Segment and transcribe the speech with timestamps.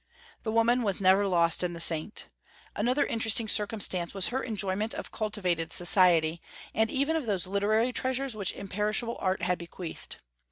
[0.41, 2.25] The woman was never lost in the saint.
[2.75, 6.41] Another interesting circumstance was her enjoyment of cultivated society,
[6.73, 10.15] and even of those literary treasures which imperishable art had bequeathed.